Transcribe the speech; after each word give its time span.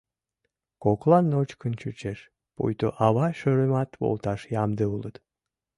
Коклан 0.83 1.25
ночкын 1.33 1.73
чучеш, 1.81 2.19
пуйто 2.55 2.87
ава 3.05 3.27
шӧрымат 3.39 3.89
волташ 3.99 4.41
ямде 4.63 4.85
улыт. 4.95 5.15